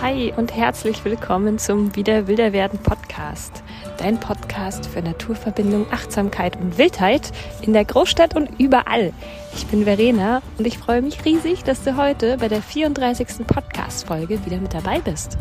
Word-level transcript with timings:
Hi 0.00 0.32
und 0.36 0.56
herzlich 0.56 1.04
willkommen 1.04 1.58
zum 1.58 1.94
Wieder 1.94 2.26
Wilder 2.26 2.52
werden 2.52 2.78
Podcast. 2.78 3.62
Dein 3.98 4.18
Podcast 4.18 4.86
für 4.86 5.02
Naturverbindung, 5.02 5.86
Achtsamkeit 5.90 6.56
und 6.56 6.78
Wildheit 6.78 7.30
in 7.62 7.72
der 7.72 7.84
Großstadt 7.84 8.34
und 8.34 8.58
überall. 8.58 9.12
Ich 9.54 9.66
bin 9.66 9.84
Verena 9.84 10.40
und 10.56 10.66
ich 10.66 10.78
freue 10.78 11.02
mich 11.02 11.24
riesig, 11.24 11.62
dass 11.62 11.82
du 11.82 11.96
heute 11.96 12.38
bei 12.38 12.48
der 12.48 12.62
34. 12.62 13.46
Podcast-Folge 13.46 14.44
wieder 14.46 14.58
mit 14.58 14.72
dabei 14.72 15.00
bist. 15.00 15.36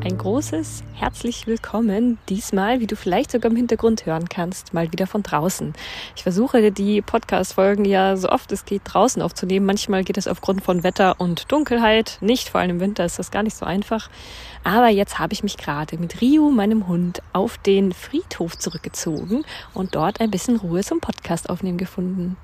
Ein 0.00 0.16
großes 0.16 0.82
herzlich 0.94 1.46
willkommen. 1.46 2.18
Diesmal, 2.28 2.80
wie 2.80 2.86
du 2.86 2.96
vielleicht 2.96 3.30
sogar 3.30 3.50
im 3.50 3.56
Hintergrund 3.56 4.06
hören 4.06 4.28
kannst, 4.28 4.72
mal 4.72 4.90
wieder 4.90 5.06
von 5.06 5.22
draußen. 5.22 5.74
Ich 6.16 6.22
versuche 6.22 6.72
die 6.72 7.02
Podcast-Folgen 7.02 7.84
ja 7.84 8.16
so 8.16 8.28
oft 8.30 8.50
es 8.52 8.64
geht 8.64 8.82
draußen 8.84 9.20
aufzunehmen. 9.20 9.66
Manchmal 9.66 10.04
geht 10.04 10.16
es 10.16 10.28
aufgrund 10.28 10.62
von 10.62 10.82
Wetter 10.82 11.20
und 11.20 11.52
Dunkelheit 11.52 12.18
nicht. 12.20 12.48
Vor 12.48 12.60
allem 12.60 12.70
im 12.70 12.80
Winter 12.80 13.04
ist 13.04 13.18
das 13.18 13.30
gar 13.30 13.42
nicht 13.42 13.56
so 13.56 13.66
einfach. 13.66 14.08
Aber 14.64 14.88
jetzt 14.88 15.18
habe 15.18 15.34
ich 15.34 15.42
mich 15.42 15.56
gerade 15.56 15.98
mit 15.98 16.20
Rio, 16.20 16.50
meinem 16.50 16.88
Hund, 16.88 17.22
auf 17.32 17.58
den 17.58 17.92
Friedhof 17.92 18.56
zurückgezogen 18.56 19.44
und 19.74 19.94
dort 19.94 20.20
ein 20.20 20.30
bisschen 20.30 20.56
Ruhe 20.56 20.82
zum 20.82 21.00
Podcast 21.00 21.50
aufnehmen 21.50 21.78
gefunden. 21.78 22.36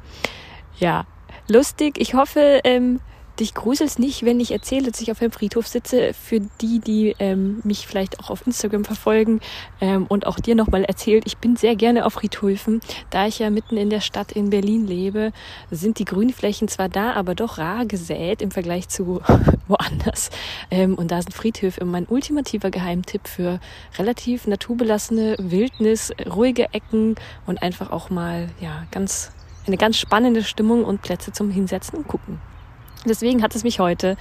Ja, 0.78 1.06
lustig. 1.48 1.98
Ich 1.98 2.14
hoffe, 2.14 2.60
ähm, 2.64 3.00
dich 3.40 3.54
gruselst 3.54 3.98
nicht, 3.98 4.24
wenn 4.24 4.40
ich 4.40 4.50
erzähle, 4.50 4.90
dass 4.90 5.00
ich 5.00 5.10
auf 5.10 5.20
einem 5.20 5.32
Friedhof 5.32 5.66
sitze. 5.66 6.12
Für 6.14 6.40
die, 6.60 6.80
die 6.80 7.14
ähm, 7.18 7.60
mich 7.64 7.86
vielleicht 7.86 8.20
auch 8.20 8.30
auf 8.30 8.46
Instagram 8.46 8.84
verfolgen 8.84 9.40
ähm, 9.80 10.06
und 10.08 10.26
auch 10.26 10.38
dir 10.38 10.54
nochmal 10.54 10.84
erzählt, 10.84 11.24
ich 11.26 11.38
bin 11.38 11.56
sehr 11.56 11.76
gerne 11.76 12.06
auf 12.06 12.14
Friedhöfen. 12.14 12.80
Da 13.10 13.26
ich 13.26 13.38
ja 13.38 13.50
mitten 13.50 13.76
in 13.76 13.90
der 13.90 14.00
Stadt 14.00 14.32
in 14.32 14.50
Berlin 14.50 14.86
lebe, 14.86 15.32
sind 15.70 15.98
die 15.98 16.04
Grünflächen 16.04 16.68
zwar 16.68 16.88
da, 16.88 17.12
aber 17.12 17.34
doch 17.34 17.58
rar 17.58 17.86
gesät 17.86 18.42
im 18.42 18.50
Vergleich 18.50 18.88
zu 18.88 19.20
woanders. 19.68 20.30
Ähm, 20.70 20.94
und 20.94 21.10
da 21.10 21.22
sind 21.22 21.34
Friedhöfe 21.34 21.84
mein 21.84 22.06
ultimativer 22.06 22.70
Geheimtipp 22.70 23.28
für 23.28 23.60
relativ 23.98 24.46
naturbelassene 24.46 25.36
Wildnis, 25.38 26.12
ruhige 26.28 26.72
Ecken 26.72 27.14
und 27.46 27.62
einfach 27.62 27.90
auch 27.90 28.10
mal 28.10 28.48
ja 28.60 28.84
ganz 28.90 29.32
eine 29.66 29.76
ganz 29.76 29.98
spannende 29.98 30.42
Stimmung 30.42 30.84
und 30.84 31.02
Plätze 31.02 31.30
zum 31.30 31.50
Hinsetzen 31.50 31.98
und 31.98 32.08
gucken. 32.08 32.40
Deswegen 33.04 33.42
hat 33.42 33.54
es 33.54 33.64
mich 33.64 33.80
heute 33.80 34.16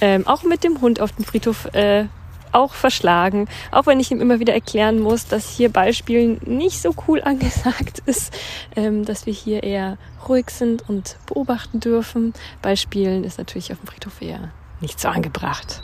ähm, 0.00 0.26
auch 0.26 0.42
mit 0.42 0.64
dem 0.64 0.80
Hund 0.80 1.00
auf 1.00 1.12
dem 1.12 1.24
Friedhof 1.24 1.66
äh, 1.74 2.06
auch 2.52 2.74
verschlagen, 2.74 3.48
auch 3.70 3.86
wenn 3.86 3.98
ich 4.00 4.10
ihm 4.10 4.20
immer 4.20 4.38
wieder 4.38 4.52
erklären 4.52 5.00
muss, 5.00 5.26
dass 5.26 5.48
hier 5.48 5.70
Beispielen 5.70 6.40
nicht 6.44 6.80
so 6.80 6.94
cool 7.08 7.22
angesagt 7.24 8.00
ist, 8.06 8.32
ähm, 8.76 9.04
dass 9.04 9.26
wir 9.26 9.32
hier 9.32 9.62
eher 9.62 9.98
ruhig 10.28 10.50
sind 10.50 10.88
und 10.88 11.16
beobachten 11.26 11.80
dürfen. 11.80 12.34
Beispielen 12.60 13.24
ist 13.24 13.38
natürlich 13.38 13.72
auf 13.72 13.78
dem 13.78 13.88
Friedhof 13.88 14.20
eher 14.20 14.50
nicht 14.80 15.00
so 15.00 15.08
angebracht. 15.08 15.82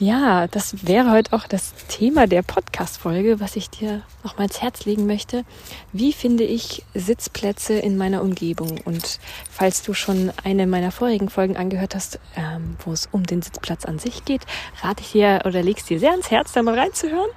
Ja, 0.00 0.46
das 0.46 0.86
wäre 0.86 1.10
heute 1.10 1.32
auch 1.32 1.48
das 1.48 1.74
Thema 1.88 2.28
der 2.28 2.42
Podcast-Folge, 2.42 3.40
was 3.40 3.56
ich 3.56 3.68
dir 3.68 4.02
noch 4.22 4.38
mal 4.38 4.44
ins 4.44 4.62
Herz 4.62 4.84
legen 4.84 5.06
möchte. 5.06 5.44
Wie 5.92 6.12
finde 6.12 6.44
ich 6.44 6.84
Sitzplätze 6.94 7.74
in 7.74 7.96
meiner 7.96 8.22
Umgebung? 8.22 8.80
Und 8.84 9.18
falls 9.50 9.82
du 9.82 9.94
schon 9.94 10.30
eine 10.44 10.68
meiner 10.68 10.92
vorigen 10.92 11.28
Folgen 11.28 11.56
angehört 11.56 11.96
hast, 11.96 12.20
ähm, 12.36 12.76
wo 12.84 12.92
es 12.92 13.08
um 13.10 13.24
den 13.24 13.42
Sitzplatz 13.42 13.86
an 13.86 13.98
sich 13.98 14.24
geht, 14.24 14.42
rate 14.82 15.02
ich 15.02 15.10
dir 15.10 15.42
oder 15.44 15.64
legst 15.64 15.90
dir 15.90 15.98
sehr 15.98 16.12
ans 16.12 16.30
Herz, 16.30 16.52
da 16.52 16.62
mal 16.62 16.78
reinzuhören. 16.78 17.30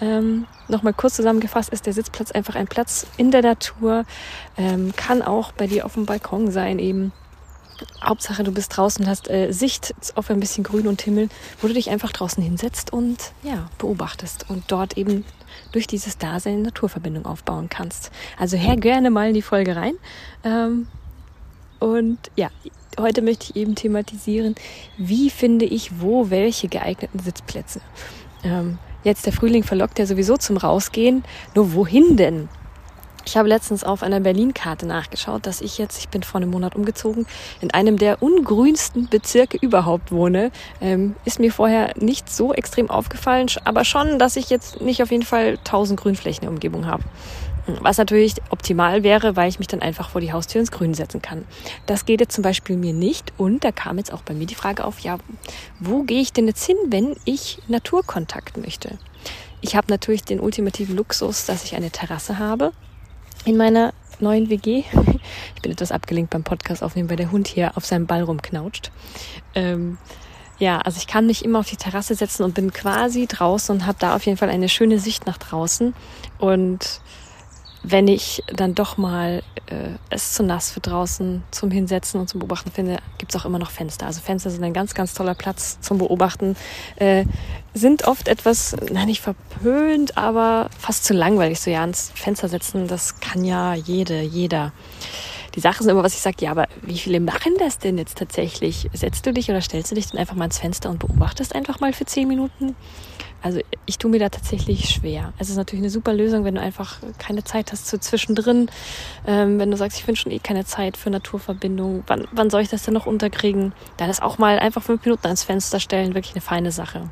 Ähm, 0.00 0.46
Nochmal 0.70 0.92
kurz 0.92 1.14
zusammengefasst 1.14 1.70
ist 1.70 1.86
der 1.86 1.94
Sitzplatz 1.94 2.30
einfach 2.30 2.54
ein 2.54 2.66
Platz 2.66 3.06
in 3.16 3.30
der 3.30 3.40
Natur, 3.40 4.04
ähm, 4.58 4.92
kann 4.96 5.22
auch 5.22 5.52
bei 5.52 5.66
dir 5.66 5.86
auf 5.86 5.94
dem 5.94 6.04
Balkon 6.04 6.50
sein 6.50 6.78
eben 6.78 7.12
Hauptsache, 8.02 8.44
du 8.44 8.52
bist 8.52 8.76
draußen, 8.76 9.06
hast 9.06 9.28
äh, 9.28 9.52
Sicht 9.52 9.94
auf 10.14 10.30
ein 10.30 10.40
bisschen 10.40 10.64
Grün 10.64 10.86
und 10.86 11.02
Himmel, 11.02 11.28
wo 11.60 11.68
du 11.68 11.74
dich 11.74 11.90
einfach 11.90 12.12
draußen 12.12 12.42
hinsetzt 12.42 12.92
und 12.92 13.32
ja, 13.42 13.68
beobachtest 13.78 14.48
und 14.48 14.64
dort 14.68 14.96
eben 14.96 15.24
durch 15.72 15.86
dieses 15.86 16.18
Dasein 16.18 16.54
eine 16.54 16.62
Naturverbindung 16.64 17.26
aufbauen 17.26 17.68
kannst. 17.68 18.10
Also 18.38 18.56
her 18.56 18.76
gerne 18.76 19.10
mal 19.10 19.28
in 19.28 19.34
die 19.34 19.42
Folge 19.42 19.76
rein. 19.76 19.94
Ähm, 20.44 20.88
und 21.78 22.18
ja, 22.36 22.50
heute 22.98 23.22
möchte 23.22 23.46
ich 23.50 23.56
eben 23.56 23.74
thematisieren, 23.74 24.54
wie 24.96 25.30
finde 25.30 25.64
ich 25.64 26.00
wo 26.00 26.30
welche 26.30 26.68
geeigneten 26.68 27.18
Sitzplätze. 27.18 27.80
Ähm, 28.42 28.78
jetzt 29.04 29.26
der 29.26 29.32
Frühling 29.32 29.62
verlockt 29.62 29.98
ja 29.98 30.06
sowieso 30.06 30.36
zum 30.36 30.56
Rausgehen. 30.56 31.24
Nur 31.54 31.74
wohin 31.74 32.16
denn? 32.16 32.48
Ich 33.28 33.36
habe 33.36 33.46
letztens 33.46 33.84
auf 33.84 34.02
einer 34.02 34.20
Berlin-Karte 34.20 34.86
nachgeschaut, 34.86 35.44
dass 35.44 35.60
ich 35.60 35.76
jetzt, 35.76 35.98
ich 35.98 36.08
bin 36.08 36.22
vor 36.22 36.40
einem 36.40 36.48
Monat 36.48 36.74
umgezogen, 36.74 37.26
in 37.60 37.70
einem 37.70 37.98
der 37.98 38.22
ungrünsten 38.22 39.06
Bezirke 39.10 39.58
überhaupt 39.58 40.10
wohne. 40.10 40.50
Ähm, 40.80 41.14
ist 41.26 41.38
mir 41.38 41.52
vorher 41.52 41.92
nicht 41.98 42.30
so 42.30 42.54
extrem 42.54 42.88
aufgefallen, 42.88 43.48
aber 43.64 43.84
schon, 43.84 44.18
dass 44.18 44.36
ich 44.36 44.48
jetzt 44.48 44.80
nicht 44.80 45.02
auf 45.02 45.10
jeden 45.10 45.26
Fall 45.26 45.58
1000 45.58 46.00
Grünflächen 46.00 46.40
in 46.40 46.46
der 46.46 46.52
Umgebung 46.52 46.86
habe. 46.86 47.02
Was 47.82 47.98
natürlich 47.98 48.36
optimal 48.48 49.02
wäre, 49.02 49.36
weil 49.36 49.50
ich 49.50 49.58
mich 49.58 49.68
dann 49.68 49.82
einfach 49.82 50.08
vor 50.08 50.22
die 50.22 50.32
Haustür 50.32 50.62
ins 50.62 50.70
Grün 50.70 50.94
setzen 50.94 51.20
kann. 51.20 51.44
Das 51.84 52.06
geht 52.06 52.22
jetzt 52.22 52.34
zum 52.34 52.40
Beispiel 52.40 52.78
mir 52.78 52.94
nicht. 52.94 53.34
Und 53.36 53.62
da 53.62 53.72
kam 53.72 53.98
jetzt 53.98 54.10
auch 54.10 54.22
bei 54.22 54.32
mir 54.32 54.46
die 54.46 54.54
Frage 54.54 54.86
auf, 54.86 55.00
ja, 55.00 55.18
wo 55.80 56.02
gehe 56.02 56.22
ich 56.22 56.32
denn 56.32 56.46
jetzt 56.46 56.64
hin, 56.64 56.78
wenn 56.86 57.14
ich 57.26 57.58
Naturkontakt 57.68 58.56
möchte? 58.56 58.96
Ich 59.60 59.76
habe 59.76 59.88
natürlich 59.90 60.24
den 60.24 60.40
ultimativen 60.40 60.96
Luxus, 60.96 61.44
dass 61.44 61.64
ich 61.64 61.76
eine 61.76 61.90
Terrasse 61.90 62.38
habe 62.38 62.72
in 63.44 63.56
meiner 63.56 63.92
neuen 64.20 64.50
WG. 64.50 64.84
Ich 65.56 65.62
bin 65.62 65.72
etwas 65.72 65.90
abgelenkt 65.90 66.30
beim 66.30 66.44
Podcast 66.44 66.84
aufnehmen, 66.84 67.10
weil 67.10 67.16
der 67.16 67.32
Hund 67.32 67.48
hier 67.48 67.76
auf 67.76 67.84
seinem 67.84 68.06
Ball 68.06 68.22
rumknautscht. 68.22 68.92
Ähm, 69.56 69.98
ja, 70.58 70.78
also 70.78 70.98
ich 70.98 71.08
kann 71.08 71.26
mich 71.26 71.44
immer 71.44 71.58
auf 71.58 71.68
die 71.68 71.76
Terrasse 71.76 72.14
setzen 72.14 72.44
und 72.44 72.54
bin 72.54 72.72
quasi 72.72 73.26
draußen 73.26 73.74
und 73.74 73.86
habe 73.86 73.98
da 74.00 74.14
auf 74.14 74.24
jeden 74.24 74.38
Fall 74.38 74.50
eine 74.50 74.68
schöne 74.68 75.00
Sicht 75.00 75.26
nach 75.26 75.36
draußen. 75.36 75.94
Und 76.38 77.00
wenn 77.82 78.08
ich 78.08 78.42
dann 78.46 78.74
doch 78.74 78.96
mal 78.96 79.42
äh, 79.66 79.90
es 80.10 80.34
zu 80.34 80.42
nass 80.42 80.70
für 80.70 80.80
draußen 80.80 81.42
zum 81.50 81.70
Hinsetzen 81.70 82.20
und 82.20 82.28
zum 82.28 82.40
Beobachten 82.40 82.70
finde, 82.70 82.98
gibt's 83.18 83.36
auch 83.36 83.44
immer 83.44 83.58
noch 83.58 83.70
Fenster. 83.70 84.06
Also 84.06 84.20
Fenster 84.20 84.50
sind 84.50 84.64
ein 84.64 84.72
ganz, 84.72 84.94
ganz 84.94 85.14
toller 85.14 85.34
Platz 85.34 85.78
zum 85.80 85.98
Beobachten. 85.98 86.56
Äh, 86.96 87.24
sind 87.74 88.06
oft 88.06 88.28
etwas, 88.28 88.76
na 88.90 89.06
nicht 89.06 89.20
verpönt, 89.20 90.16
aber 90.16 90.68
fast 90.78 91.04
zu 91.04 91.14
langweilig. 91.14 91.60
So 91.60 91.70
ja, 91.70 91.82
ans 91.82 92.10
Fenster 92.14 92.48
setzen, 92.48 92.88
das 92.88 93.20
kann 93.20 93.44
ja 93.44 93.74
jede, 93.74 94.20
jeder. 94.22 94.72
Die 95.54 95.60
Sache 95.60 95.80
ist 95.80 95.86
immer, 95.86 96.02
was 96.02 96.14
ich 96.14 96.20
sage, 96.20 96.36
ja, 96.40 96.50
aber 96.50 96.66
wie 96.82 96.98
viele 96.98 97.20
machen 97.20 97.54
das 97.58 97.78
denn 97.78 97.98
jetzt 97.98 98.18
tatsächlich? 98.18 98.88
Setzt 98.92 99.26
du 99.26 99.32
dich 99.32 99.50
oder 99.50 99.60
stellst 99.60 99.90
du 99.90 99.94
dich 99.94 100.08
dann 100.08 100.18
einfach 100.18 100.34
mal 100.34 100.44
ans 100.44 100.58
Fenster 100.58 100.90
und 100.90 100.98
beobachtest 100.98 101.54
einfach 101.54 101.80
mal 101.80 101.92
für 101.92 102.04
zehn 102.04 102.28
Minuten? 102.28 102.76
Also 103.40 103.60
ich 103.86 103.98
tue 103.98 104.10
mir 104.10 104.18
da 104.18 104.28
tatsächlich 104.28 104.88
schwer. 104.88 105.32
Es 105.38 105.48
ist 105.48 105.56
natürlich 105.56 105.82
eine 105.82 105.90
super 105.90 106.12
Lösung, 106.12 106.44
wenn 106.44 106.56
du 106.56 106.60
einfach 106.60 106.98
keine 107.18 107.44
Zeit 107.44 107.70
hast 107.70 107.86
zu 107.86 108.00
zwischendrin. 108.00 108.68
Ähm, 109.26 109.60
wenn 109.60 109.70
du 109.70 109.76
sagst, 109.76 109.98
ich 109.98 110.04
finde 110.04 110.20
schon 110.20 110.32
eh 110.32 110.40
keine 110.40 110.64
Zeit 110.64 110.96
für 110.96 111.10
Naturverbindung. 111.10 112.02
Wann, 112.08 112.26
wann 112.32 112.50
soll 112.50 112.62
ich 112.62 112.68
das 112.68 112.82
denn 112.82 112.94
noch 112.94 113.06
unterkriegen? 113.06 113.72
Dann 113.96 114.10
ist 114.10 114.22
auch 114.22 114.38
mal 114.38 114.58
einfach 114.58 114.82
fünf 114.82 115.04
Minuten 115.04 115.26
ans 115.26 115.44
Fenster 115.44 115.78
stellen 115.78 116.14
wirklich 116.14 116.34
eine 116.34 116.40
feine 116.40 116.72
Sache. 116.72 117.10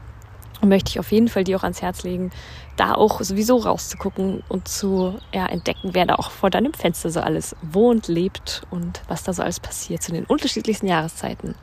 Möchte 0.63 0.91
ich 0.91 0.99
auf 0.99 1.13
jeden 1.13 1.29
Fall 1.29 1.45
dir 1.45 1.59
auch 1.59 1.63
ans 1.63 1.83
Herz 1.83 2.03
legen, 2.03 2.31
da 2.77 2.95
auch 2.95 3.21
sowieso 3.21 3.59
rauszugucken 3.59 4.43
und 4.49 4.69
zu 4.69 5.19
ja, 5.33 5.47
entdecken, 5.47 5.91
wer 5.93 6.07
da 6.07 6.15
auch 6.15 6.31
vor 6.31 6.51
deinem 6.51 6.73
Fenster 6.73 7.11
so 7.11 7.21
alles 7.21 7.55
wohnt, 7.63 8.09
lebt 8.09 8.63
und 8.71 9.03
was 9.09 9.23
da 9.23 9.33
so 9.33 9.43
alles 9.43 9.61
passiert 9.61 10.03
zu 10.03 10.13
den 10.13 10.25
unterschiedlichsten 10.25 10.87
Jahreszeiten. 10.87 11.55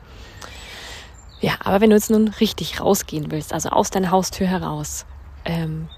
Ja, 1.40 1.54
aber 1.62 1.80
wenn 1.80 1.90
du 1.90 1.96
jetzt 1.96 2.10
nun 2.10 2.28
richtig 2.28 2.80
rausgehen 2.80 3.30
willst, 3.30 3.52
also 3.52 3.68
aus 3.70 3.90
deiner 3.90 4.10
Haustür 4.10 4.46
heraus, 4.46 5.04
ähm, 5.44 5.88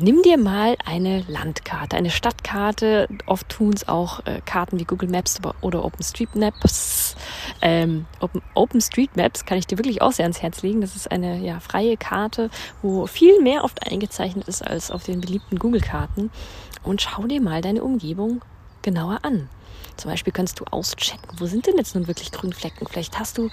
nimm 0.00 0.22
dir 0.22 0.38
mal 0.38 0.76
eine 0.84 1.24
Landkarte, 1.28 1.96
eine 1.96 2.10
Stadtkarte. 2.10 3.08
Oft 3.26 3.48
tun 3.48 3.72
es 3.74 3.88
auch 3.88 4.24
äh, 4.26 4.40
Karten 4.44 4.78
wie 4.78 4.84
Google 4.84 5.08
Maps 5.08 5.38
oder 5.60 5.84
OpenStreetMaps. 5.84 7.16
Ähm, 7.62 8.06
Open, 8.20 8.42
OpenStreetMaps 8.54 9.44
kann 9.44 9.58
ich 9.58 9.66
dir 9.66 9.78
wirklich 9.78 10.02
auch 10.02 10.12
sehr 10.12 10.24
ans 10.24 10.42
Herz 10.42 10.62
legen. 10.62 10.80
Das 10.80 10.96
ist 10.96 11.10
eine 11.10 11.38
ja, 11.38 11.60
freie 11.60 11.96
Karte, 11.96 12.50
wo 12.82 13.06
viel 13.06 13.40
mehr 13.40 13.64
oft 13.64 13.90
eingezeichnet 13.90 14.48
ist 14.48 14.66
als 14.66 14.90
auf 14.90 15.04
den 15.04 15.20
beliebten 15.20 15.58
Google-Karten. 15.58 16.30
Und 16.82 17.02
schau 17.02 17.26
dir 17.26 17.40
mal 17.40 17.62
deine 17.62 17.82
Umgebung 17.82 18.42
genauer 18.82 19.20
an. 19.22 19.48
Zum 19.96 20.10
Beispiel 20.10 20.32
kannst 20.32 20.60
du 20.60 20.64
auschecken, 20.70 21.28
wo 21.38 21.46
sind 21.46 21.66
denn 21.66 21.76
jetzt 21.76 21.94
nun 21.94 22.06
wirklich 22.06 22.30
Grünflecken? 22.30 22.86
Vielleicht 22.86 23.18
hast 23.18 23.38
du 23.38 23.48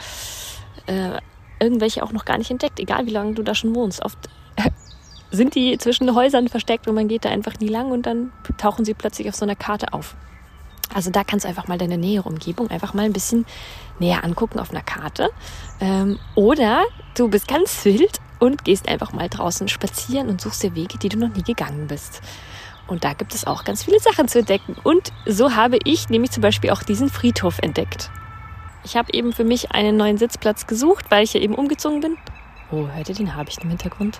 äh, 0.87 1.19
irgendwelche 1.59 2.03
auch 2.03 2.11
noch 2.11 2.25
gar 2.25 2.37
nicht 2.37 2.51
entdeckt, 2.51 2.79
egal 2.79 3.05
wie 3.05 3.11
lange 3.11 3.33
du 3.33 3.43
da 3.43 3.55
schon 3.55 3.73
wohnst. 3.75 4.03
Oft 4.03 4.17
äh, 4.57 4.69
sind 5.31 5.55
die 5.55 5.77
zwischen 5.77 6.13
Häusern 6.13 6.49
versteckt 6.49 6.87
und 6.87 6.95
man 6.95 7.07
geht 7.07 7.25
da 7.25 7.29
einfach 7.29 7.59
nie 7.59 7.69
lang 7.69 7.91
und 7.91 8.05
dann 8.05 8.31
tauchen 8.57 8.85
sie 8.85 8.93
plötzlich 8.93 9.29
auf 9.29 9.35
so 9.35 9.45
einer 9.45 9.55
Karte 9.55 9.93
auf. 9.93 10.15
Also 10.93 11.11
da 11.11 11.23
kannst 11.23 11.45
du 11.45 11.49
einfach 11.49 11.67
mal 11.67 11.77
deine 11.77 11.97
nähere 11.97 12.27
Umgebung 12.27 12.69
einfach 12.69 12.93
mal 12.93 13.05
ein 13.05 13.13
bisschen 13.13 13.45
näher 13.99 14.23
angucken 14.23 14.59
auf 14.59 14.71
einer 14.71 14.81
Karte. 14.81 15.29
Ähm, 15.79 16.19
oder 16.35 16.83
du 17.15 17.29
bist 17.29 17.47
ganz 17.47 17.83
wild 17.85 18.19
und 18.39 18.63
gehst 18.65 18.89
einfach 18.89 19.13
mal 19.13 19.29
draußen 19.29 19.67
spazieren 19.67 20.29
und 20.29 20.41
suchst 20.41 20.63
dir 20.63 20.75
Wege, 20.75 20.97
die 20.97 21.09
du 21.09 21.17
noch 21.17 21.33
nie 21.33 21.43
gegangen 21.43 21.87
bist. 21.87 22.21
Und 22.87 23.03
da 23.03 23.13
gibt 23.13 23.33
es 23.33 23.47
auch 23.47 23.63
ganz 23.63 23.83
viele 23.83 23.99
Sachen 23.99 24.27
zu 24.27 24.39
entdecken. 24.39 24.75
Und 24.83 25.13
so 25.25 25.55
habe 25.55 25.77
ich 25.85 26.09
nämlich 26.09 26.31
zum 26.31 26.41
Beispiel 26.41 26.71
auch 26.71 26.83
diesen 26.83 27.09
Friedhof 27.09 27.59
entdeckt. 27.59 28.11
Ich 28.83 28.97
habe 28.97 29.13
eben 29.13 29.31
für 29.31 29.45
mich 29.45 29.71
einen 29.71 29.95
neuen 29.95 30.17
Sitzplatz 30.17 30.67
gesucht, 30.67 31.05
weil 31.09 31.23
ich 31.23 31.33
ja 31.33 31.39
eben 31.39 31.55
umgezogen 31.55 32.01
bin. 32.01 32.17
Oh, 32.71 32.87
hört 32.87 33.07
ihr 33.07 33.15
den 33.15 33.35
Habicht 33.35 33.63
im 33.63 33.69
Hintergrund? 33.69 34.19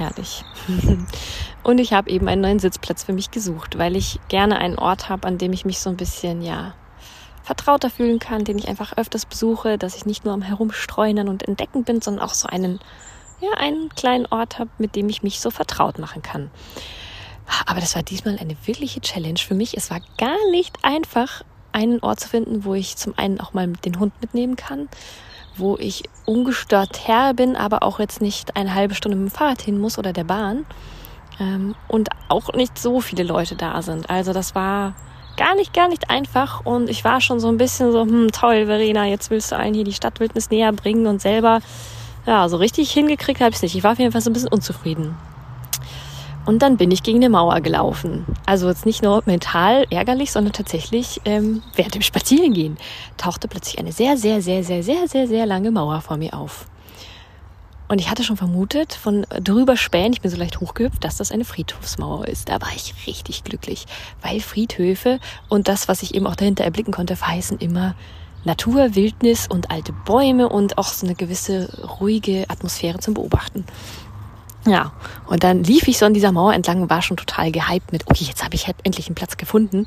Herrlich. 0.00 0.46
Und 1.62 1.78
ich 1.78 1.92
habe 1.92 2.08
eben 2.08 2.26
einen 2.26 2.40
neuen 2.40 2.58
Sitzplatz 2.58 3.04
für 3.04 3.12
mich 3.12 3.30
gesucht, 3.30 3.76
weil 3.76 3.96
ich 3.96 4.18
gerne 4.28 4.58
einen 4.58 4.78
Ort 4.78 5.10
habe, 5.10 5.28
an 5.28 5.36
dem 5.36 5.52
ich 5.52 5.66
mich 5.66 5.78
so 5.78 5.90
ein 5.90 5.98
bisschen, 5.98 6.40
ja, 6.40 6.72
vertrauter 7.42 7.90
fühlen 7.90 8.18
kann, 8.18 8.44
den 8.44 8.56
ich 8.56 8.66
einfach 8.68 8.96
öfters 8.96 9.26
besuche, 9.26 9.76
dass 9.76 9.96
ich 9.96 10.06
nicht 10.06 10.24
nur 10.24 10.32
am 10.32 10.40
Herumstreunern 10.40 11.28
und 11.28 11.46
Entdecken 11.46 11.84
bin, 11.84 12.00
sondern 12.00 12.24
auch 12.24 12.32
so 12.32 12.48
einen, 12.48 12.80
ja, 13.42 13.50
einen 13.58 13.90
kleinen 13.90 14.24
Ort 14.24 14.58
habe, 14.58 14.70
mit 14.78 14.96
dem 14.96 15.06
ich 15.10 15.22
mich 15.22 15.38
so 15.38 15.50
vertraut 15.50 15.98
machen 15.98 16.22
kann. 16.22 16.50
Aber 17.66 17.80
das 17.80 17.94
war 17.94 18.02
diesmal 18.02 18.38
eine 18.38 18.56
wirkliche 18.64 19.02
Challenge 19.02 19.40
für 19.40 19.54
mich. 19.54 19.76
Es 19.76 19.90
war 19.90 20.00
gar 20.16 20.50
nicht 20.50 20.78
einfach, 20.82 21.42
einen 21.72 22.00
Ort 22.00 22.20
zu 22.20 22.28
finden, 22.30 22.64
wo 22.64 22.72
ich 22.72 22.96
zum 22.96 23.18
einen 23.18 23.38
auch 23.38 23.52
mal 23.52 23.68
den 23.84 24.00
Hund 24.00 24.14
mitnehmen 24.22 24.56
kann, 24.56 24.88
wo 25.56 25.76
ich 25.78 26.04
ungestört 26.26 27.08
her 27.08 27.34
bin, 27.34 27.56
aber 27.56 27.82
auch 27.82 27.98
jetzt 27.98 28.20
nicht 28.20 28.56
eine 28.56 28.74
halbe 28.74 28.94
Stunde 28.94 29.16
mit 29.16 29.30
dem 29.30 29.34
Fahrrad 29.36 29.62
hin 29.62 29.78
muss 29.78 29.98
oder 29.98 30.12
der 30.12 30.24
Bahn 30.24 30.66
ähm, 31.40 31.74
und 31.88 32.08
auch 32.28 32.52
nicht 32.52 32.78
so 32.78 33.00
viele 33.00 33.24
Leute 33.24 33.56
da 33.56 33.82
sind. 33.82 34.10
Also 34.10 34.32
das 34.32 34.54
war 34.54 34.94
gar 35.36 35.54
nicht, 35.54 35.72
gar 35.72 35.88
nicht 35.88 36.10
einfach 36.10 36.64
und 36.64 36.90
ich 36.90 37.04
war 37.04 37.20
schon 37.20 37.40
so 37.40 37.48
ein 37.48 37.56
bisschen 37.56 37.92
so, 37.92 38.02
hm, 38.02 38.30
toll, 38.32 38.66
Verena, 38.66 39.06
jetzt 39.06 39.30
willst 39.30 39.52
du 39.52 39.56
allen 39.56 39.74
hier 39.74 39.84
die 39.84 39.92
Stadtwildnis 39.92 40.50
näher 40.50 40.72
bringen 40.72 41.06
und 41.06 41.20
selber, 41.20 41.60
ja, 42.26 42.48
so 42.48 42.58
richtig 42.58 42.90
hingekriegt 42.92 43.40
habe 43.40 43.50
ich 43.50 43.56
es 43.56 43.62
nicht. 43.62 43.74
Ich 43.74 43.82
war 43.82 43.92
auf 43.92 43.98
jeden 43.98 44.12
Fall 44.12 44.20
so 44.20 44.30
ein 44.30 44.34
bisschen 44.34 44.50
unzufrieden. 44.50 45.16
Und 46.50 46.62
dann 46.62 46.78
bin 46.78 46.90
ich 46.90 47.04
gegen 47.04 47.18
eine 47.18 47.28
Mauer 47.28 47.60
gelaufen. 47.60 48.26
Also 48.44 48.66
jetzt 48.66 48.84
nicht 48.84 49.04
nur 49.04 49.22
mental 49.24 49.86
ärgerlich, 49.88 50.32
sondern 50.32 50.52
tatsächlich 50.52 51.20
ähm, 51.24 51.62
während 51.76 51.94
dem 51.94 52.02
Spazierengehen 52.02 52.76
tauchte 53.16 53.46
plötzlich 53.46 53.78
eine 53.78 53.92
sehr, 53.92 54.16
sehr, 54.16 54.42
sehr, 54.42 54.64
sehr, 54.64 54.82
sehr, 54.82 55.06
sehr, 55.06 55.28
sehr 55.28 55.46
lange 55.46 55.70
Mauer 55.70 56.00
vor 56.00 56.16
mir 56.16 56.34
auf. 56.34 56.66
Und 57.86 58.00
ich 58.00 58.10
hatte 58.10 58.24
schon 58.24 58.36
vermutet, 58.36 58.94
von 58.94 59.26
drüber 59.30 59.76
spähen, 59.76 60.12
ich 60.12 60.22
bin 60.22 60.30
so 60.32 60.36
leicht 60.36 60.58
hochgehüpft, 60.58 61.04
dass 61.04 61.18
das 61.18 61.30
eine 61.30 61.44
Friedhofsmauer 61.44 62.26
ist. 62.26 62.48
Da 62.48 62.60
war 62.60 62.72
ich 62.74 62.94
richtig 63.06 63.44
glücklich, 63.44 63.86
weil 64.20 64.40
Friedhöfe 64.40 65.20
und 65.48 65.68
das, 65.68 65.86
was 65.86 66.02
ich 66.02 66.16
eben 66.16 66.26
auch 66.26 66.34
dahinter 66.34 66.64
erblicken 66.64 66.92
konnte, 66.92 67.14
verheißen 67.14 67.58
immer 67.58 67.94
Natur, 68.42 68.96
Wildnis 68.96 69.46
und 69.46 69.70
alte 69.70 69.92
Bäume 69.92 70.48
und 70.48 70.78
auch 70.78 70.88
so 70.88 71.06
eine 71.06 71.14
gewisse 71.14 71.86
ruhige 72.00 72.46
Atmosphäre 72.48 72.98
zum 72.98 73.14
Beobachten. 73.14 73.66
Ja, 74.66 74.92
und 75.26 75.42
dann 75.42 75.64
lief 75.64 75.88
ich 75.88 75.98
so 75.98 76.06
an 76.06 76.14
dieser 76.14 76.32
Mauer 76.32 76.52
entlang 76.52 76.82
und 76.82 76.90
war 76.90 77.02
schon 77.02 77.16
total 77.16 77.50
gehypt 77.50 77.92
mit, 77.92 78.06
okay, 78.06 78.24
jetzt 78.24 78.44
habe 78.44 78.54
ich 78.54 78.66
halt 78.66 78.76
endlich 78.84 79.06
einen 79.06 79.14
Platz 79.14 79.36
gefunden. 79.36 79.86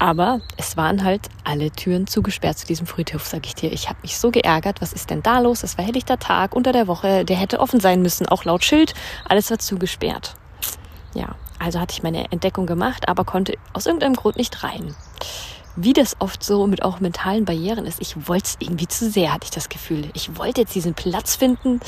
Aber 0.00 0.40
es 0.56 0.76
waren 0.76 1.02
halt 1.02 1.28
alle 1.42 1.70
Türen 1.72 2.06
zugesperrt 2.06 2.56
zu 2.58 2.66
diesem 2.66 2.86
Friedhof, 2.86 3.26
sag 3.26 3.46
ich 3.46 3.56
dir. 3.56 3.72
Ich 3.72 3.88
habe 3.88 3.98
mich 4.02 4.16
so 4.16 4.30
geärgert. 4.30 4.80
Was 4.80 4.92
ist 4.92 5.10
denn 5.10 5.22
da 5.22 5.40
los? 5.40 5.64
Es 5.64 5.76
war 5.76 5.84
helllichter 5.84 6.18
Tag 6.18 6.54
unter 6.54 6.72
der 6.72 6.86
Woche. 6.86 7.24
Der 7.24 7.36
hätte 7.36 7.58
offen 7.58 7.80
sein 7.80 8.00
müssen, 8.00 8.26
auch 8.26 8.44
laut 8.44 8.64
Schild. 8.64 8.94
Alles 9.28 9.50
war 9.50 9.58
zugesperrt. 9.58 10.34
Ja, 11.14 11.34
also 11.58 11.80
hatte 11.80 11.94
ich 11.94 12.04
meine 12.04 12.30
Entdeckung 12.30 12.66
gemacht, 12.66 13.08
aber 13.08 13.24
konnte 13.24 13.54
aus 13.72 13.86
irgendeinem 13.86 14.14
Grund 14.14 14.36
nicht 14.36 14.62
rein 14.62 14.94
wie 15.80 15.92
das 15.92 16.16
oft 16.18 16.42
so 16.42 16.66
mit 16.66 16.82
auch 16.82 16.98
mentalen 16.98 17.44
Barrieren 17.44 17.86
ist, 17.86 18.00
ich 18.00 18.28
wollte 18.28 18.46
es 18.46 18.56
irgendwie 18.58 18.88
zu 18.88 19.08
sehr, 19.08 19.32
hatte 19.32 19.44
ich 19.44 19.50
das 19.50 19.68
Gefühl. 19.68 20.10
Ich 20.12 20.36
wollte 20.36 20.62
jetzt 20.62 20.74
diesen 20.74 20.94
Platz 20.94 21.36
finden. 21.36 21.78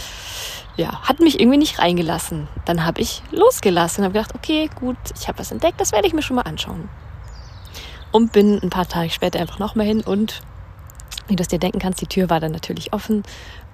Ja, 0.77 1.03
hat 1.03 1.19
mich 1.19 1.41
irgendwie 1.41 1.59
nicht 1.59 1.81
reingelassen. 1.81 2.47
Dann 2.65 2.85
habe 2.85 3.01
ich 3.01 3.23
losgelassen 3.33 4.03
und 4.03 4.05
habe 4.05 4.19
gedacht, 4.19 4.35
okay, 4.37 4.71
gut, 4.79 4.97
ich 5.19 5.27
habe 5.27 5.41
was 5.41 5.51
entdeckt, 5.51 5.81
das 5.81 5.91
werde 5.91 6.07
ich 6.07 6.15
mir 6.15 6.23
schon 6.23 6.37
mal 6.37 6.43
anschauen. 6.43 6.89
Und 8.13 8.33
bin 8.33 8.61
ein 8.63 8.71
paar 8.71 8.87
Tage 8.87 9.11
später 9.11 9.41
einfach 9.41 9.59
nochmal 9.59 9.87
hin 9.87 10.03
und 10.03 10.41
wie 11.27 11.37
du 11.37 11.43
es 11.43 11.49
dir 11.49 11.59
denken 11.59 11.79
kannst, 11.79 12.01
die 12.01 12.07
Tür 12.07 12.31
war 12.31 12.41
dann 12.41 12.51
natürlich 12.53 12.93
offen 12.93 13.23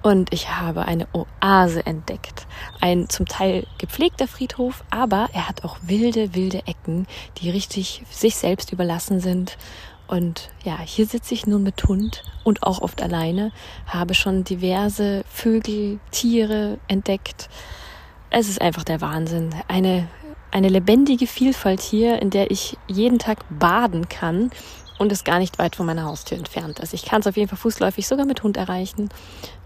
und 0.03 0.31
ich 0.31 0.51
habe 0.51 0.85
eine 0.85 1.07
Oase 1.13 1.85
entdeckt. 1.85 2.45
Ein 2.81 3.09
zum 3.09 3.25
Teil 3.25 3.65
gepflegter 3.77 4.27
Friedhof, 4.27 4.83
aber 4.89 5.29
er 5.33 5.47
hat 5.47 5.63
auch 5.63 5.77
wilde, 5.81 6.35
wilde 6.35 6.65
Ecken, 6.67 7.07
die 7.37 7.49
richtig 7.49 8.03
sich 8.09 8.35
selbst 8.35 8.71
überlassen 8.71 9.19
sind 9.19 9.57
und 10.07 10.49
ja, 10.63 10.79
hier 10.79 11.05
sitze 11.05 11.33
ich 11.33 11.47
nun 11.47 11.63
mit 11.63 11.83
Hund 11.85 12.23
und 12.43 12.63
auch 12.63 12.81
oft 12.81 13.01
alleine, 13.01 13.51
habe 13.85 14.13
schon 14.13 14.43
diverse 14.43 15.23
Vögel, 15.29 15.99
Tiere 16.11 16.79
entdeckt. 16.87 17.49
Es 18.29 18.49
ist 18.49 18.61
einfach 18.61 18.83
der 18.83 19.01
Wahnsinn. 19.01 19.49
Eine, 19.67 20.07
eine 20.51 20.69
lebendige 20.69 21.27
Vielfalt 21.27 21.81
hier, 21.81 22.21
in 22.21 22.29
der 22.29 22.51
ich 22.51 22.77
jeden 22.87 23.19
Tag 23.19 23.39
baden 23.49 24.09
kann 24.09 24.51
und 24.97 25.11
ist 25.11 25.25
gar 25.25 25.39
nicht 25.39 25.59
weit 25.59 25.75
von 25.75 25.85
meiner 25.85 26.05
Haustür 26.05 26.37
entfernt. 26.37 26.79
Also 26.81 26.93
ich 26.95 27.05
kann 27.05 27.21
es 27.21 27.27
auf 27.27 27.37
jeden 27.37 27.49
Fall 27.49 27.57
fußläufig 27.57 28.07
sogar 28.07 28.25
mit 28.25 28.43
Hund 28.43 28.57
erreichen 28.57 29.09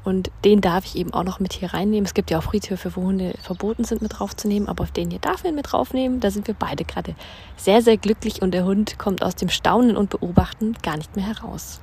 und 0.04 0.32
den 0.44 0.62
darf 0.62 0.86
ich 0.86 0.96
eben 0.96 1.14
auch 1.14 1.24
noch 1.24 1.40
mit 1.40 1.54
hier 1.54 1.74
reinnehmen. 1.74 2.06
Es 2.06 2.14
gibt 2.14 2.32
ja 2.32 2.40
auch 2.40 2.44
Friedhöfe, 2.44 2.96
wo 2.96 3.04
Hunde 3.04 3.34
verboten 3.42 3.84
sind 3.84 4.02
mit 4.02 4.20
draufzunehmen, 4.20 4.68
aber 4.68 4.84
auf 4.84 4.92
den 4.92 5.10
hier 5.10 5.20
darf 5.20 5.46
ich 5.46 5.52
mit 5.52 5.72
draufnehmen. 5.72 6.20
Da 6.20 6.32
sind 6.32 6.48
wir 6.48 6.56
beide 6.56 6.84
gerade 6.84 7.16
sehr, 7.56 7.82
sehr 7.82 7.98
glücklich 7.98 8.42
und 8.42 8.52
der 8.52 8.66
Hund 8.66 8.98
kommt 8.98 9.24
aus 9.24 9.36
dem 9.36 9.50
Staunen 9.50 9.98
und 9.98 10.10
Beobachten 10.10 10.76
gar 10.82 10.98
nicht 10.98 11.16
mehr 11.16 11.28
heraus. 11.28 11.82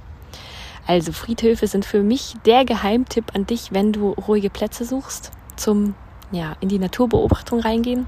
Also 0.86 1.12
Friedhöfe 1.12 1.66
sind 1.66 1.84
für 1.84 2.02
mich 2.02 2.34
der 2.46 2.64
Geheimtipp 2.64 3.34
an 3.34 3.46
dich, 3.46 3.72
wenn 3.72 3.92
du 3.92 4.12
ruhige 4.12 4.50
Plätze 4.50 4.84
suchst, 4.84 5.32
zum 5.56 5.94
ja, 6.30 6.56
in 6.60 6.68
die 6.68 6.78
Naturbeobachtung 6.78 7.60
reingehen. 7.60 8.06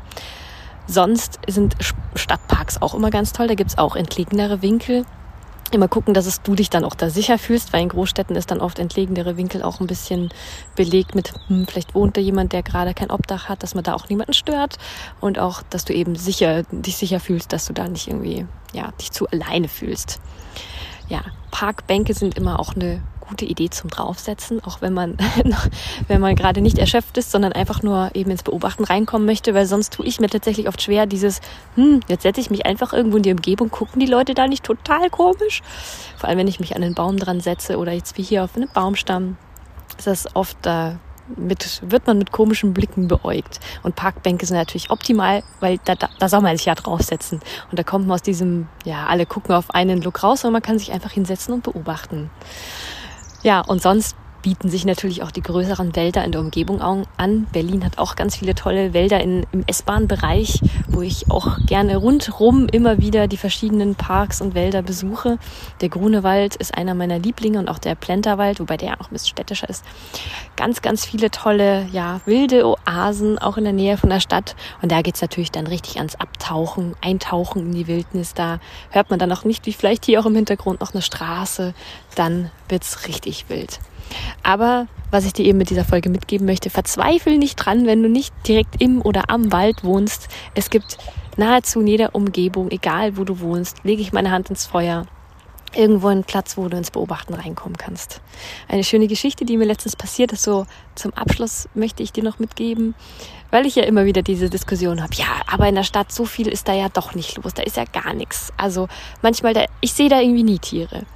Sonst 0.86 1.38
sind 1.46 1.76
Stadtparks 2.14 2.82
auch 2.82 2.94
immer 2.94 3.10
ganz 3.10 3.32
toll. 3.32 3.46
Da 3.46 3.54
gibt's 3.54 3.78
auch 3.78 3.96
entlegenere 3.96 4.60
Winkel 4.62 5.04
immer 5.74 5.88
gucken, 5.88 6.14
dass 6.14 6.26
es 6.26 6.42
du 6.42 6.54
dich 6.54 6.70
dann 6.70 6.84
auch 6.84 6.94
da 6.94 7.10
sicher 7.10 7.38
fühlst, 7.38 7.72
weil 7.72 7.82
in 7.82 7.88
Großstädten 7.88 8.36
ist 8.36 8.50
dann 8.50 8.60
oft 8.60 8.78
entlegenere 8.78 9.36
Winkel 9.36 9.62
auch 9.62 9.80
ein 9.80 9.86
bisschen 9.86 10.30
belegt 10.76 11.14
mit, 11.14 11.32
hm, 11.48 11.66
vielleicht 11.66 11.94
wohnt 11.94 12.16
da 12.16 12.20
jemand, 12.20 12.52
der 12.52 12.62
gerade 12.62 12.94
kein 12.94 13.10
Obdach 13.10 13.48
hat, 13.48 13.62
dass 13.62 13.74
man 13.74 13.84
da 13.84 13.94
auch 13.94 14.08
niemanden 14.08 14.32
stört 14.32 14.76
und 15.20 15.38
auch, 15.38 15.62
dass 15.70 15.84
du 15.84 15.92
eben 15.92 16.16
sicher, 16.16 16.62
dich 16.70 16.96
sicher 16.96 17.20
fühlst, 17.20 17.52
dass 17.52 17.66
du 17.66 17.72
da 17.72 17.88
nicht 17.88 18.08
irgendwie, 18.08 18.46
ja, 18.72 18.90
dich 19.00 19.12
zu 19.12 19.26
alleine 19.28 19.68
fühlst. 19.68 20.20
Ja, 21.08 21.22
Parkbänke 21.50 22.14
sind 22.14 22.36
immer 22.36 22.60
auch 22.60 22.74
eine 22.74 23.02
gute 23.30 23.44
Idee 23.46 23.70
zum 23.70 23.88
Draufsetzen, 23.88 24.62
auch 24.62 24.82
wenn 24.82 24.92
man, 24.92 25.16
wenn 26.08 26.20
man 26.20 26.34
gerade 26.34 26.60
nicht 26.60 26.78
erschöpft 26.78 27.16
ist, 27.16 27.30
sondern 27.30 27.52
einfach 27.52 27.82
nur 27.82 28.10
eben 28.14 28.30
ins 28.30 28.42
Beobachten 28.42 28.84
reinkommen 28.84 29.24
möchte, 29.24 29.54
weil 29.54 29.66
sonst 29.66 29.94
tue 29.94 30.04
ich 30.04 30.20
mir 30.20 30.28
tatsächlich 30.28 30.68
oft 30.68 30.82
schwer, 30.82 31.06
dieses, 31.06 31.40
hm, 31.76 32.00
jetzt 32.08 32.22
setze 32.22 32.40
ich 32.40 32.50
mich 32.50 32.66
einfach 32.66 32.92
irgendwo 32.92 33.16
in 33.16 33.22
die 33.22 33.32
Umgebung, 33.32 33.70
gucken 33.70 34.00
die 34.00 34.06
Leute 34.06 34.34
da 34.34 34.48
nicht 34.48 34.64
total 34.64 35.08
komisch? 35.10 35.62
Vor 36.16 36.28
allem, 36.28 36.38
wenn 36.38 36.48
ich 36.48 36.60
mich 36.60 36.76
an 36.76 36.82
einen 36.82 36.94
Baum 36.94 37.16
dran 37.16 37.40
setze 37.40 37.78
oder 37.78 37.92
jetzt 37.92 38.18
wie 38.18 38.22
hier 38.22 38.44
auf 38.44 38.56
einen 38.56 38.68
Baumstamm, 38.72 39.36
ist 39.96 40.06
das 40.06 40.34
oft 40.34 40.56
da 40.62 40.98
mit, 41.36 41.80
wird 41.88 42.06
man 42.06 42.18
mit 42.18 42.32
komischen 42.32 42.74
Blicken 42.74 43.08
beäugt. 43.08 43.60
Und 43.82 43.96
Parkbänke 43.96 44.46
sind 44.46 44.56
natürlich 44.56 44.90
optimal, 44.90 45.42
weil 45.60 45.78
da, 45.84 45.94
da, 45.94 46.08
da 46.18 46.28
soll 46.28 46.40
man 46.40 46.56
sich 46.56 46.66
ja 46.66 46.74
draufsetzen. 46.74 47.40
Und 47.70 47.78
da 47.78 47.82
kommt 47.82 48.06
man 48.06 48.14
aus 48.14 48.22
diesem, 48.22 48.66
ja, 48.84 49.06
alle 49.06 49.26
gucken 49.26 49.54
auf 49.54 49.72
einen 49.74 50.02
Look 50.02 50.22
raus, 50.22 50.44
aber 50.44 50.52
man 50.52 50.62
kann 50.62 50.78
sich 50.78 50.92
einfach 50.92 51.12
hinsetzen 51.12 51.54
und 51.54 51.62
beobachten. 51.62 52.30
Ja, 53.42 53.60
und 53.60 53.80
sonst 53.82 54.16
bieten 54.42 54.68
sich 54.68 54.84
natürlich 54.84 55.22
auch 55.22 55.30
die 55.30 55.42
größeren 55.42 55.94
Wälder 55.96 56.24
in 56.24 56.32
der 56.32 56.40
Umgebung 56.40 56.80
an. 56.80 57.46
Berlin 57.52 57.84
hat 57.84 57.98
auch 57.98 58.16
ganz 58.16 58.36
viele 58.36 58.54
tolle 58.54 58.92
Wälder 58.92 59.20
in, 59.20 59.46
im 59.52 59.64
S-Bahn-Bereich, 59.66 60.60
wo 60.88 61.02
ich 61.02 61.30
auch 61.30 61.58
gerne 61.66 61.96
rundrum 61.96 62.66
immer 62.66 62.98
wieder 62.98 63.28
die 63.28 63.36
verschiedenen 63.36 63.94
Parks 63.94 64.40
und 64.40 64.54
Wälder 64.54 64.82
besuche. 64.82 65.38
Der 65.80 65.88
Grunewald 65.88 66.56
ist 66.56 66.74
einer 66.74 66.94
meiner 66.94 67.18
Lieblinge 67.18 67.58
und 67.58 67.68
auch 67.68 67.78
der 67.78 67.94
Plenterwald, 67.94 68.60
wobei 68.60 68.76
der 68.76 69.00
auch 69.00 69.10
ein 69.10 69.12
bisschen 69.12 69.30
städtischer 69.30 69.68
ist. 69.68 69.84
Ganz, 70.56 70.82
ganz 70.82 71.04
viele 71.04 71.30
tolle, 71.30 71.86
ja, 71.92 72.20
wilde 72.24 72.66
Oasen, 72.66 73.38
auch 73.38 73.56
in 73.56 73.64
der 73.64 73.72
Nähe 73.72 73.96
von 73.96 74.10
der 74.10 74.20
Stadt. 74.20 74.56
Und 74.82 74.92
da 74.92 75.02
geht's 75.02 75.20
natürlich 75.20 75.50
dann 75.50 75.66
richtig 75.66 75.98
ans 75.98 76.16
Abtauchen, 76.16 76.94
Eintauchen 77.00 77.66
in 77.66 77.72
die 77.72 77.86
Wildnis. 77.86 78.34
Da 78.34 78.60
hört 78.90 79.10
man 79.10 79.18
dann 79.18 79.32
auch 79.32 79.44
nicht, 79.44 79.66
wie 79.66 79.72
vielleicht 79.72 80.04
hier 80.04 80.20
auch 80.20 80.26
im 80.26 80.34
Hintergrund 80.34 80.80
noch 80.80 80.92
eine 80.92 81.02
Straße. 81.02 81.74
Dann 82.14 82.50
wird's 82.68 83.06
richtig 83.08 83.48
wild. 83.48 83.80
Aber 84.42 84.86
was 85.10 85.24
ich 85.24 85.32
dir 85.32 85.44
eben 85.44 85.58
mit 85.58 85.70
dieser 85.70 85.84
Folge 85.84 86.08
mitgeben 86.08 86.46
möchte, 86.46 86.70
verzweifel 86.70 87.38
nicht 87.38 87.56
dran, 87.56 87.86
wenn 87.86 88.02
du 88.02 88.08
nicht 88.08 88.32
direkt 88.46 88.80
im 88.80 89.02
oder 89.02 89.28
am 89.28 89.52
Wald 89.52 89.84
wohnst. 89.84 90.28
Es 90.54 90.70
gibt 90.70 90.98
nahezu 91.36 91.80
in 91.80 91.86
jeder 91.86 92.14
Umgebung, 92.14 92.70
egal 92.70 93.16
wo 93.16 93.24
du 93.24 93.40
wohnst, 93.40 93.78
lege 93.82 94.02
ich 94.02 94.12
meine 94.12 94.30
Hand 94.30 94.50
ins 94.50 94.66
Feuer. 94.66 95.06
Irgendwo 95.72 96.08
einen 96.08 96.24
Platz, 96.24 96.56
wo 96.56 96.68
du 96.68 96.76
ins 96.76 96.90
Beobachten 96.90 97.32
reinkommen 97.32 97.76
kannst. 97.76 98.20
Eine 98.66 98.82
schöne 98.82 99.06
Geschichte, 99.06 99.44
die 99.44 99.56
mir 99.56 99.66
letztens 99.66 99.94
passiert 99.94 100.32
ist, 100.32 100.42
so 100.42 100.66
zum 100.96 101.14
Abschluss 101.14 101.68
möchte 101.74 102.02
ich 102.02 102.12
dir 102.12 102.24
noch 102.24 102.40
mitgeben, 102.40 102.96
weil 103.52 103.66
ich 103.66 103.76
ja 103.76 103.84
immer 103.84 104.04
wieder 104.04 104.22
diese 104.22 104.50
Diskussion 104.50 105.00
habe. 105.00 105.14
Ja, 105.14 105.28
aber 105.46 105.68
in 105.68 105.76
der 105.76 105.84
Stadt 105.84 106.10
so 106.10 106.24
viel 106.24 106.48
ist 106.48 106.66
da 106.66 106.72
ja 106.72 106.88
doch 106.88 107.14
nicht 107.14 107.36
los, 107.36 107.54
da 107.54 107.62
ist 107.62 107.76
ja 107.76 107.84
gar 107.84 108.14
nichts. 108.14 108.52
Also 108.56 108.88
manchmal, 109.22 109.54
da, 109.54 109.64
ich 109.80 109.92
sehe 109.92 110.08
da 110.08 110.20
irgendwie 110.20 110.42
nie 110.42 110.58
Tiere. 110.58 111.06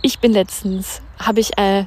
Ich 0.00 0.20
bin 0.20 0.32
letztens, 0.32 1.02
habe 1.18 1.40
ich 1.40 1.58
äh, 1.58 1.86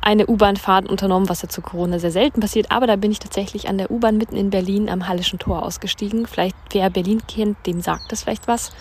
eine 0.00 0.26
U-Bahn-Fahrt 0.26 0.88
unternommen, 0.88 1.28
was 1.28 1.42
ja 1.42 1.48
zu 1.48 1.62
Corona 1.62 1.98
sehr 2.00 2.10
selten 2.10 2.40
passiert. 2.40 2.70
Aber 2.72 2.86
da 2.86 2.96
bin 2.96 3.12
ich 3.12 3.20
tatsächlich 3.20 3.68
an 3.68 3.78
der 3.78 3.90
U-Bahn 3.90 4.18
mitten 4.18 4.36
in 4.36 4.50
Berlin 4.50 4.90
am 4.90 5.06
Hallischen 5.06 5.38
Tor 5.38 5.62
ausgestiegen. 5.62 6.26
Vielleicht, 6.26 6.56
wer 6.72 6.90
Berlin 6.90 7.22
kennt, 7.28 7.64
dem 7.66 7.80
sagt 7.80 8.10
das 8.10 8.24
vielleicht 8.24 8.48
was. 8.48 8.72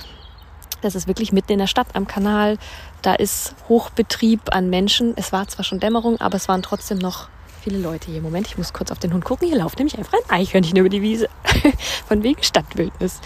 Das 0.81 0.95
ist 0.95 1.07
wirklich 1.07 1.31
mitten 1.31 1.51
in 1.51 1.59
der 1.59 1.67
Stadt 1.67 1.87
am 1.93 2.07
Kanal. 2.07 2.57
Da 3.03 3.13
ist 3.13 3.55
Hochbetrieb 3.69 4.53
an 4.53 4.71
Menschen. 4.71 5.13
Es 5.15 5.31
war 5.31 5.47
zwar 5.47 5.63
schon 5.63 5.79
Dämmerung, 5.79 6.19
aber 6.19 6.37
es 6.37 6.47
waren 6.47 6.63
trotzdem 6.63 6.97
noch 6.97 7.29
viele 7.61 7.77
Leute 7.77 8.09
hier. 8.09 8.21
Moment, 8.21 8.47
ich 8.47 8.57
muss 8.57 8.73
kurz 8.73 8.89
auf 8.89 8.97
den 8.97 9.13
Hund 9.13 9.23
gucken. 9.23 9.47
Hier 9.47 9.59
läuft 9.59 9.77
nämlich 9.77 9.99
einfach 9.99 10.13
ein 10.13 10.29
Eichhörnchen 10.29 10.77
über 10.77 10.89
die 10.89 11.03
Wiese. 11.03 11.29
Von 12.07 12.23
wegen 12.23 12.41
Stadtwildnis. 12.41 13.21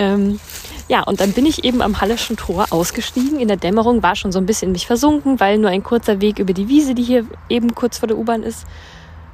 Ähm, 0.00 0.40
ja, 0.88 1.02
und 1.02 1.20
dann 1.20 1.32
bin 1.32 1.44
ich 1.44 1.62
eben 1.62 1.82
am 1.82 2.00
Halleschen 2.00 2.38
Tor 2.38 2.68
ausgestiegen. 2.70 3.38
In 3.38 3.48
der 3.48 3.58
Dämmerung 3.58 4.02
war 4.02 4.16
schon 4.16 4.32
so 4.32 4.38
ein 4.38 4.46
bisschen 4.46 4.72
mich 4.72 4.86
versunken, 4.86 5.38
weil 5.40 5.58
nur 5.58 5.68
ein 5.68 5.82
kurzer 5.82 6.22
Weg 6.22 6.38
über 6.38 6.54
die 6.54 6.68
Wiese, 6.68 6.94
die 6.94 7.02
hier 7.02 7.26
eben 7.50 7.74
kurz 7.74 7.98
vor 7.98 8.08
der 8.08 8.16
U-Bahn 8.16 8.42
ist. 8.42 8.66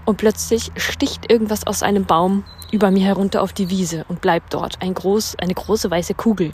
Und 0.06 0.16
plötzlich 0.16 0.72
sticht 0.74 1.30
irgendwas 1.30 1.68
aus 1.68 1.84
einem 1.84 2.04
Baum 2.04 2.42
über 2.72 2.90
mir 2.90 3.06
herunter 3.06 3.42
auf 3.42 3.52
die 3.52 3.70
Wiese 3.70 4.04
und 4.08 4.20
bleibt 4.20 4.54
dort. 4.54 4.82
Ein 4.82 4.94
groß, 4.94 5.36
eine 5.38 5.54
große 5.54 5.88
weiße 5.88 6.14
Kugel. 6.14 6.50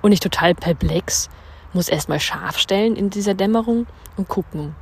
Und 0.00 0.12
ich 0.12 0.20
total 0.20 0.54
perplex, 0.54 1.28
muss 1.74 1.90
erstmal 1.90 2.18
scharf 2.18 2.56
stellen 2.58 2.96
in 2.96 3.10
dieser 3.10 3.34
Dämmerung 3.34 3.86
und 4.16 4.28
gucken. 4.28 4.74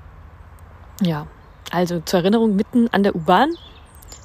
Ja, 1.03 1.27
also 1.73 1.99
zur 1.99 2.21
Erinnerung 2.21 2.55
mitten 2.55 2.87
an 2.93 3.03
der 3.03 3.17
U-Bahn. 3.17 3.51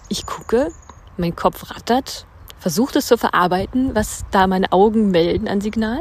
Ich 0.10 0.28
gucke, 0.28 0.70
mein 1.18 1.36
Kopf 1.36 1.72
rattert, 1.72 2.28
versucht 2.63 2.96
es 2.96 3.08
zu 3.08 3.17
verarbeiten, 3.17 3.93
was 3.93 4.24
da 4.32 4.48
meine 4.48 4.72
Augen 4.72 5.12
melden 5.12 5.50
an 5.50 5.60
Signal. 5.60 6.00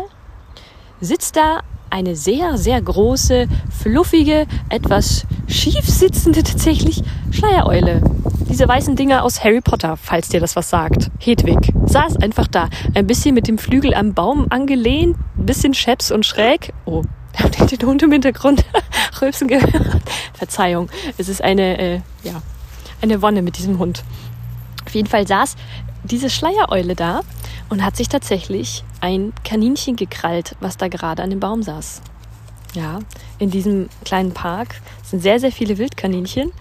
Sitzt 1.01 1.35
da 1.35 1.63
eine 1.91 2.15
sehr, 2.15 2.57
sehr 2.57 2.81
große, 2.81 3.49
fluffige, 3.69 4.47
etwas 4.69 5.27
schief 5.49 5.85
sitzende 5.85 6.45
tatsächlich 6.45 7.03
Schleiereule. 7.33 8.01
Diese 8.49 8.69
weißen 8.69 8.95
Dinger 8.95 9.25
aus 9.25 9.43
Harry 9.43 9.61
Potter, 9.61 9.97
falls 9.97 10.29
dir 10.29 10.39
das 10.39 10.55
was 10.55 10.71
sagt. 10.71 11.11
Hedwig 11.19 11.73
saß 11.87 12.19
einfach 12.19 12.47
da, 12.47 12.69
ein 12.95 13.09
bisschen 13.09 13.35
mit 13.35 13.49
dem 13.49 13.59
Flügel 13.59 13.93
am 13.93 14.15
Baum 14.15 14.47
angelehnt, 14.51 15.17
bisschen 15.35 15.75
scheps 15.75 16.13
und 16.13 16.25
schräg. 16.25 16.73
Oh, 16.85 17.03
habt 17.43 17.73
ihr 17.73 17.77
den 17.77 17.89
Hund 17.89 18.05
im 18.05 18.13
Hintergrund 18.13 18.65
rülpsen 19.21 19.49
gehört? 19.49 20.03
Verzeihung, 20.33 20.91
es 21.19 21.29
ist 21.29 21.43
eine, 21.43 21.77
äh, 21.79 22.01
ja, 22.23 22.41
eine 23.01 23.21
Wonne 23.21 23.43
mit 23.43 23.59
diesem 23.59 23.81
Hund. 23.81 24.05
Auf 24.87 24.95
jeden 24.95 25.09
Fall 25.09 25.27
saß 25.27 25.57
diese 26.05 26.31
Schleiereule 26.31 26.95
da 26.95 27.21
und 27.69 27.85
hat 27.85 27.97
sich 27.97 28.09
tatsächlich 28.09 28.85
ein 29.01 29.33
Kaninchen 29.45 29.97
gekrallt, 29.97 30.57
was 30.61 30.77
da 30.77 30.89
gerade 30.89 31.23
an 31.23 31.31
dem 31.31 31.41
Baum 31.41 31.63
saß. 31.63 32.03
Ja, 32.75 33.01
in 33.39 33.51
diesem 33.51 33.89
kleinen 34.05 34.33
Park 34.33 34.81
sind 35.05 35.23
sehr, 35.23 35.39
sehr 35.39 35.53
viele 35.53 35.79
Wildkaninchen. 35.79 36.53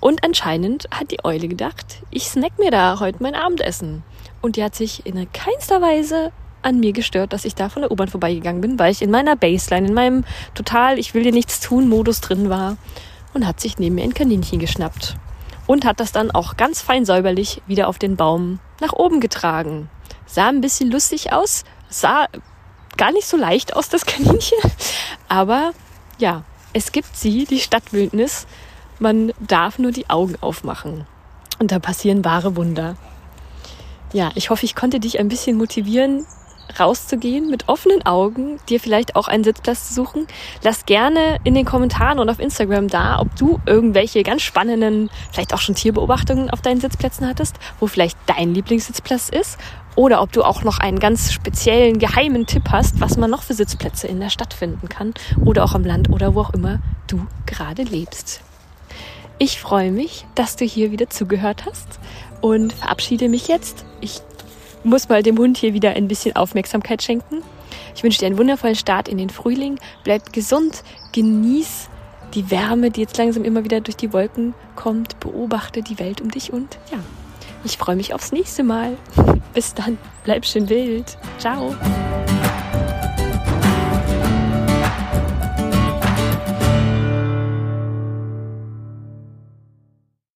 Und 0.00 0.24
anscheinend 0.24 0.88
hat 0.90 1.10
die 1.10 1.24
Eule 1.24 1.48
gedacht, 1.48 2.02
ich 2.10 2.28
snack 2.28 2.58
mir 2.58 2.70
da 2.70 3.00
heute 3.00 3.22
mein 3.22 3.34
Abendessen. 3.34 4.02
Und 4.40 4.56
die 4.56 4.64
hat 4.64 4.74
sich 4.74 5.06
in 5.06 5.32
keinster 5.32 5.80
Weise 5.80 6.32
an 6.62 6.80
mir 6.80 6.92
gestört, 6.92 7.32
dass 7.32 7.44
ich 7.44 7.54
da 7.54 7.68
von 7.68 7.82
der 7.82 7.90
U-Bahn 7.90 8.08
vorbeigegangen 8.08 8.60
bin, 8.60 8.78
weil 8.78 8.92
ich 8.92 9.02
in 9.02 9.10
meiner 9.10 9.36
Baseline, 9.36 9.88
in 9.88 9.94
meinem 9.94 10.24
total 10.54 10.98
ich 10.98 11.14
will 11.14 11.22
dir 11.22 11.32
nichts 11.32 11.60
tun 11.60 11.88
Modus 11.88 12.20
drin 12.20 12.48
war 12.50 12.76
und 13.32 13.46
hat 13.46 13.60
sich 13.60 13.78
neben 13.78 13.94
mir 13.94 14.02
ein 14.02 14.14
Kaninchen 14.14 14.58
geschnappt 14.58 15.16
und 15.68 15.84
hat 15.84 16.00
das 16.00 16.10
dann 16.10 16.32
auch 16.32 16.56
ganz 16.56 16.82
fein 16.82 17.04
säuberlich 17.04 17.62
wieder 17.68 17.86
auf 17.86 17.98
den 17.98 18.16
Baum 18.16 18.58
nach 18.80 18.94
oben 18.94 19.20
getragen. 19.20 19.88
Sah 20.26 20.48
ein 20.48 20.60
bisschen 20.60 20.90
lustig 20.90 21.32
aus, 21.32 21.62
sah 21.88 22.26
gar 22.96 23.12
nicht 23.12 23.28
so 23.28 23.36
leicht 23.36 23.76
aus, 23.76 23.88
das 23.88 24.06
Kaninchen. 24.06 24.58
Aber 25.28 25.72
ja, 26.18 26.42
es 26.72 26.90
gibt 26.90 27.14
sie, 27.16 27.44
die 27.44 27.60
Stadtwildnis. 27.60 28.46
Man 28.98 29.32
darf 29.38 29.78
nur 29.78 29.92
die 29.92 30.10
Augen 30.10 30.36
aufmachen. 30.40 31.06
Und 31.60 31.70
da 31.70 31.78
passieren 31.78 32.24
wahre 32.24 32.56
Wunder. 32.56 32.96
Ja, 34.12 34.30
ich 34.34 34.50
hoffe, 34.50 34.64
ich 34.64 34.74
konnte 34.74 35.00
dich 35.00 35.20
ein 35.20 35.28
bisschen 35.28 35.56
motivieren, 35.58 36.26
rauszugehen 36.78 37.50
mit 37.50 37.68
offenen 37.68 38.04
Augen, 38.04 38.58
dir 38.68 38.80
vielleicht 38.80 39.16
auch 39.16 39.28
einen 39.28 39.44
Sitzplatz 39.44 39.88
zu 39.88 39.94
suchen. 39.94 40.26
Lass 40.62 40.86
gerne 40.86 41.38
in 41.44 41.54
den 41.54 41.64
Kommentaren 41.64 42.18
und 42.18 42.28
auf 42.28 42.38
Instagram 42.38 42.88
da, 42.88 43.20
ob 43.20 43.34
du 43.36 43.60
irgendwelche 43.66 44.22
ganz 44.22 44.42
spannenden, 44.42 45.10
vielleicht 45.32 45.54
auch 45.54 45.60
schon 45.60 45.74
Tierbeobachtungen 45.74 46.50
auf 46.50 46.60
deinen 46.60 46.80
Sitzplätzen 46.80 47.26
hattest, 47.26 47.56
wo 47.80 47.86
vielleicht 47.86 48.18
dein 48.26 48.54
Lieblingssitzplatz 48.54 49.28
ist 49.28 49.58
oder 49.94 50.22
ob 50.22 50.30
du 50.32 50.44
auch 50.44 50.62
noch 50.62 50.78
einen 50.78 51.00
ganz 51.00 51.32
speziellen, 51.32 51.98
geheimen 51.98 52.46
Tipp 52.46 52.64
hast, 52.70 53.00
was 53.00 53.16
man 53.16 53.30
noch 53.30 53.42
für 53.42 53.54
Sitzplätze 53.54 54.06
in 54.06 54.20
der 54.20 54.30
Stadt 54.30 54.54
finden 54.54 54.88
kann 54.88 55.14
oder 55.44 55.64
auch 55.64 55.74
am 55.74 55.84
Land 55.84 56.10
oder 56.10 56.34
wo 56.34 56.40
auch 56.40 56.54
immer 56.54 56.78
du 57.08 57.26
gerade 57.46 57.82
lebst. 57.82 58.40
Ich 59.40 59.60
freue 59.60 59.92
mich, 59.92 60.24
dass 60.34 60.56
du 60.56 60.64
hier 60.64 60.90
wieder 60.90 61.10
zugehört 61.10 61.64
hast 61.66 62.00
und 62.40 62.72
verabschiede 62.72 63.28
mich 63.28 63.48
jetzt. 63.48 63.84
Ich 64.00 64.20
muss 64.88 65.08
mal 65.08 65.22
dem 65.22 65.38
Hund 65.38 65.56
hier 65.58 65.74
wieder 65.74 65.90
ein 65.90 66.08
bisschen 66.08 66.34
Aufmerksamkeit 66.36 67.02
schenken. 67.02 67.42
Ich 67.94 68.02
wünsche 68.02 68.18
dir 68.18 68.26
einen 68.26 68.38
wundervollen 68.38 68.76
Start 68.76 69.08
in 69.08 69.18
den 69.18 69.30
Frühling. 69.30 69.78
Bleib 70.04 70.32
gesund, 70.32 70.82
genieß 71.12 71.88
die 72.34 72.50
Wärme, 72.50 72.90
die 72.90 73.00
jetzt 73.00 73.16
langsam 73.16 73.44
immer 73.44 73.64
wieder 73.64 73.80
durch 73.80 73.96
die 73.96 74.12
Wolken 74.12 74.54
kommt. 74.76 75.18
Beobachte 75.20 75.82
die 75.82 75.98
Welt 75.98 76.20
um 76.20 76.30
dich 76.30 76.52
und 76.52 76.78
ja, 76.92 76.98
ich 77.64 77.76
freue 77.76 77.96
mich 77.96 78.14
aufs 78.14 78.32
nächste 78.32 78.62
Mal. 78.62 78.96
Bis 79.54 79.74
dann, 79.74 79.98
bleib 80.24 80.44
schön 80.44 80.68
wild. 80.68 81.18
Ciao. 81.38 81.74